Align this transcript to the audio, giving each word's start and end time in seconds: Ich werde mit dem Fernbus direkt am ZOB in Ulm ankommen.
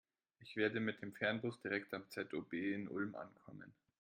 Ich 0.39 0.55
werde 0.55 0.79
mit 0.79 0.99
dem 1.03 1.13
Fernbus 1.13 1.61
direkt 1.61 1.93
am 1.93 2.09
ZOB 2.09 2.53
in 2.53 2.87
Ulm 2.87 3.13
ankommen. 3.13 3.71